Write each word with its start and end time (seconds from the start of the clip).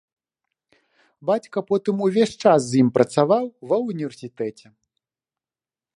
Бацька 1.31 1.59
потым 1.69 1.95
увесь 2.07 2.35
час 2.45 2.59
з 2.69 2.81
ім 2.85 2.89
працаваў 2.97 3.45
ва 3.73 3.77
ўніверсітэце. 3.87 4.67